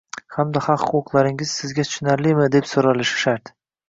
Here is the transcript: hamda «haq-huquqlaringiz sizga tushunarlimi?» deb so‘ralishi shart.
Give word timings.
hamda 0.35 0.61
«haq-huquqlaringiz 0.67 1.51
sizga 1.57 1.85
tushunarlimi?» 1.89 2.47
deb 2.57 2.69
so‘ralishi 2.73 3.21
shart. 3.25 3.53